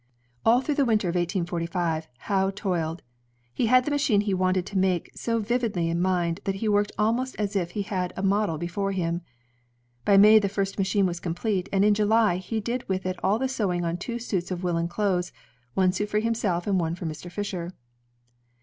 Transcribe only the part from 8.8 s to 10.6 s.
him. By May the